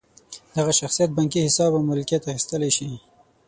دغه 0.55 0.71
شخصیت 0.79 1.09
بانکي 1.15 1.39
حساب 1.47 1.71
او 1.75 1.81
ملکیت 1.89 2.23
اخیستلی 2.31 2.71
شي. 2.77 2.87